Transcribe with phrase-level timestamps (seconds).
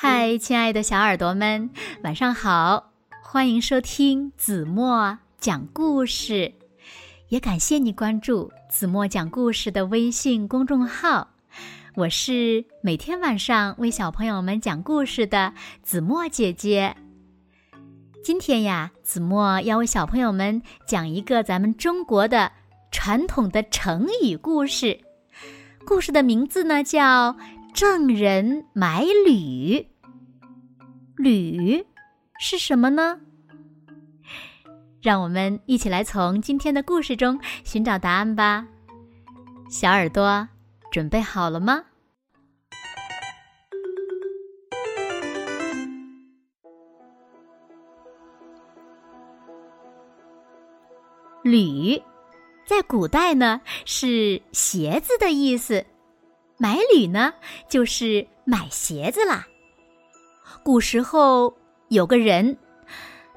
[0.00, 1.70] 嗨，亲爱的小耳朵们，
[2.04, 2.92] 晚上好！
[3.20, 6.54] 欢迎收听子墨讲故事，
[7.30, 11.30] 也感谢你关注子墨讲故事的微信公众号。
[11.96, 15.52] 我是每天晚上为小朋友们讲故事的
[15.82, 16.94] 子墨姐姐。
[18.22, 22.52] 今天呀，子墨要为小朋友们讲一个咱们中国的
[22.92, 25.00] 传统的成语故事，
[25.84, 27.36] 故事的名字呢叫。
[27.80, 29.86] 郑人买履，
[31.16, 31.86] 履
[32.40, 33.20] 是什么呢？
[35.00, 38.66] 让我们一起来从今天的故事中寻找答案吧。
[39.70, 40.48] 小耳朵
[40.90, 41.84] 准备好了吗？
[51.44, 52.02] 履
[52.66, 55.86] 在古代呢是鞋子的意思。
[56.58, 57.32] 买履呢，
[57.68, 59.46] 就是买鞋子啦。
[60.64, 61.56] 古时候
[61.88, 62.58] 有个人，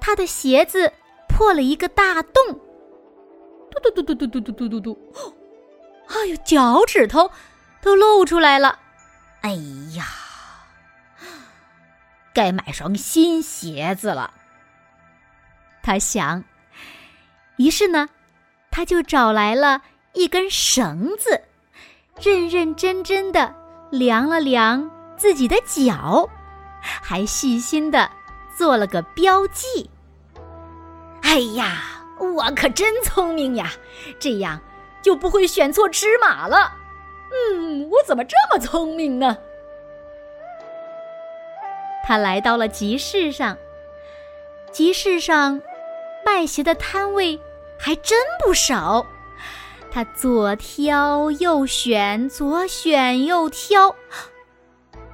[0.00, 0.92] 他的鞋子
[1.28, 2.54] 破了一个大洞，
[3.70, 5.12] 嘟嘟嘟嘟嘟嘟嘟嘟嘟嘟，
[6.06, 7.30] 哎呦，脚趾头
[7.82, 8.78] 都露出来了。
[9.40, 9.50] 哎
[9.96, 10.06] 呀，
[12.32, 14.32] 该买双新鞋子了。
[15.82, 16.44] 他想，
[17.56, 18.08] 于是呢，
[18.70, 19.82] 他就找来了
[20.12, 21.47] 一根绳子。
[22.20, 23.54] 认认真真的
[23.90, 26.28] 量了量自己的脚，
[26.80, 28.10] 还细心的
[28.56, 29.88] 做了个标记。
[31.22, 33.70] 哎呀，我可真聪明呀！
[34.18, 34.60] 这样
[35.02, 36.72] 就不会选错尺码了。
[37.30, 39.36] 嗯，我怎么这么聪明呢？
[42.04, 43.56] 他来到了集市上，
[44.72, 45.60] 集市上
[46.24, 47.38] 卖鞋的摊位
[47.78, 49.06] 还真不少。
[49.90, 53.94] 他左挑右选，左选右挑，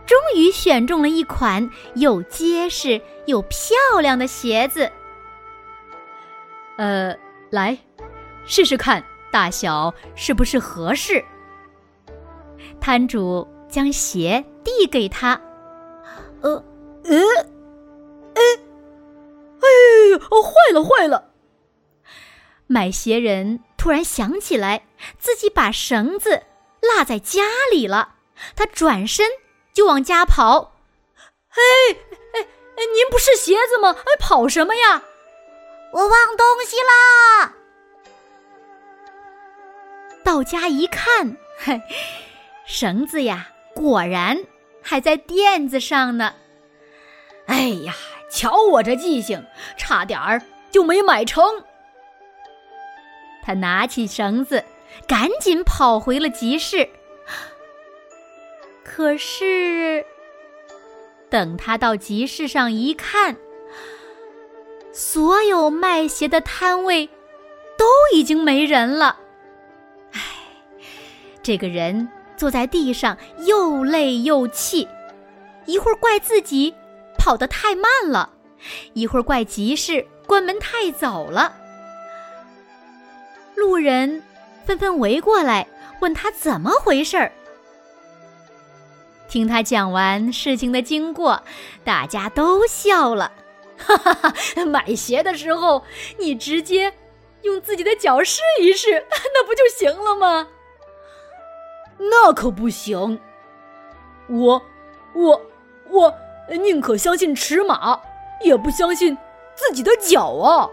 [0.05, 4.91] 终于选中了一款又结实又漂亮的鞋子。
[6.77, 7.17] 呃，
[7.51, 7.79] 来
[8.45, 11.24] 试试看，大小是不是合适？
[12.80, 15.41] 摊主将鞋递给他。
[16.42, 16.51] 呃，
[17.05, 17.17] 呃，
[18.35, 18.42] 哎，
[19.61, 19.67] 哎
[20.11, 21.30] 呦，坏了，坏了！
[22.67, 23.61] 买鞋人。
[23.84, 24.86] 突然想起来，
[25.18, 26.45] 自己把绳子
[26.80, 28.14] 落在家里了。
[28.56, 29.28] 他转身
[29.74, 30.72] 就往家跑。
[31.50, 32.83] 哎哎哎！
[32.94, 33.94] 您不是鞋子吗？
[33.94, 35.02] 哎，跑什么呀？
[35.92, 37.52] 我忘东西啦！
[40.24, 41.78] 到家一看，嘿，
[42.64, 44.46] 绳子呀，果然
[44.80, 46.34] 还在垫子上呢。
[47.44, 47.94] 哎呀，
[48.30, 49.46] 瞧我这记性，
[49.77, 50.40] 差点儿
[50.70, 51.44] 就没买成。
[53.44, 54.64] 他拿起绳子，
[55.06, 56.88] 赶紧跑回了集市。
[58.82, 60.02] 可是，
[61.28, 63.36] 等他到集市上一看，
[64.92, 67.06] 所有卖鞋的摊位
[67.77, 67.84] 都
[68.14, 69.18] 已经没人了。
[70.12, 70.20] 唉，
[71.42, 74.88] 这个人坐在地上，又累又气，
[75.66, 76.74] 一会儿怪自己
[77.18, 78.30] 跑得太慢了，
[78.94, 81.56] 一会儿怪集市关门太早了。
[83.55, 84.23] 路人
[84.65, 85.67] 纷纷围过来，
[86.01, 87.33] 问他怎么回事儿。
[89.29, 91.42] 听他讲完事情的经过，
[91.85, 93.33] 大家都笑了。
[93.77, 94.35] 哈哈哈！
[94.67, 95.83] 买鞋的时候，
[96.19, 96.92] 你直接
[97.42, 99.05] 用自己的脚试一试，
[99.35, 100.47] 那不就行了吗？
[101.98, 103.21] 那可不行！
[104.29, 104.63] 我、
[105.15, 105.42] 我、
[105.91, 106.15] 我
[106.48, 108.01] 宁可相信尺码，
[108.42, 109.17] 也不相信
[109.55, 110.71] 自己的脚啊！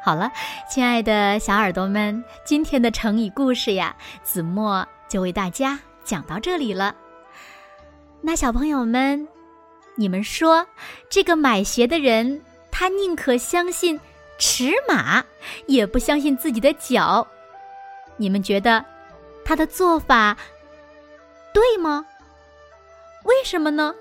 [0.03, 0.33] 好了，
[0.67, 6.97] 亲爱的小耳朵们，今天的成语故事呀，子墨就为大家讲到这里了。
[8.23, 9.29] 那小朋友们，
[9.95, 10.67] 你们说，
[11.11, 14.01] 这个买鞋的人，他宁可相信
[14.39, 15.23] 尺码，
[15.67, 17.27] 也不相信自己的脚，
[18.17, 18.83] 你们觉得
[19.45, 20.35] 他的做法
[21.53, 22.07] 对吗？”
[23.27, 23.93] 为什么呢？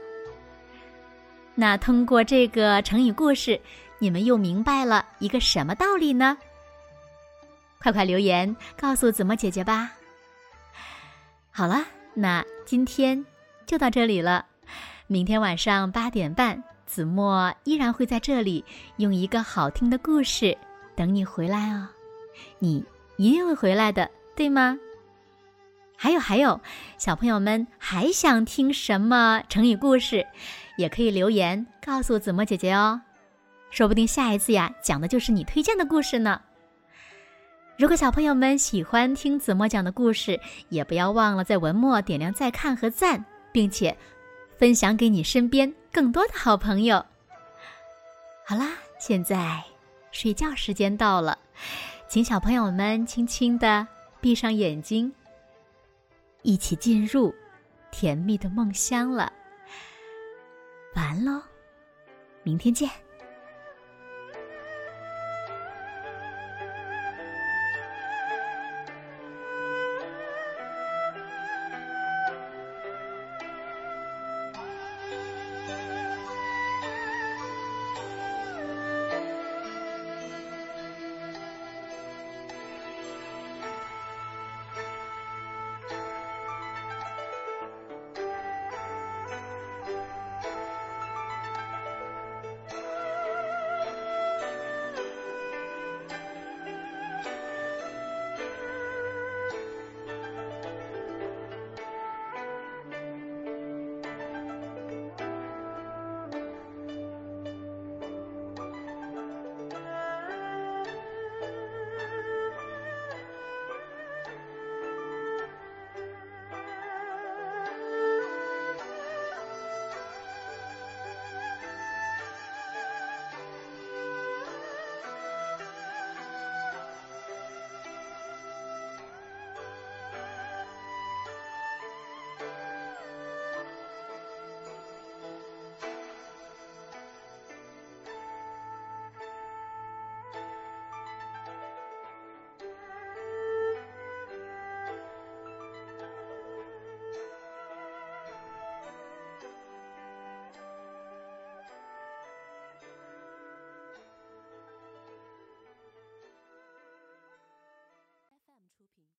[1.55, 3.59] 那通过这个成语故事，
[3.97, 6.37] 你们又明白了一个什么道理呢？
[7.79, 9.91] 快快留言告诉子墨姐姐吧。
[11.51, 11.83] 好了，
[12.13, 13.25] 那今天
[13.65, 14.45] 就到这里了。
[15.07, 18.63] 明天晚上八点半，子墨依然会在这里
[18.97, 20.55] 用一个好听的故事
[20.95, 21.87] 等你回来哦。
[22.59, 22.83] 你
[23.17, 24.77] 一定会回来的，对吗？
[25.97, 26.59] 还有还有，
[26.97, 30.25] 小朋友们还想听什么成语故事，
[30.77, 33.01] 也可以留言告诉子墨姐姐哦，
[33.71, 36.41] 说不定下一次呀讲的就是你推荐的故事呢。
[37.77, 40.39] 如果小朋友们喜欢听子墨讲的故事，
[40.69, 43.97] 也不要忘了在文末点亮再看和赞，并且
[44.57, 47.05] 分享给你身边更多的好朋友。
[48.45, 49.63] 好啦，现在
[50.11, 51.37] 睡觉时间到了，
[52.07, 53.85] 请小朋友们轻轻的
[54.21, 55.11] 闭上眼睛，
[56.45, 57.33] 一起进入
[57.89, 59.33] 甜蜜的梦乡了。
[60.93, 61.41] 完喽，
[62.43, 62.87] 明天见。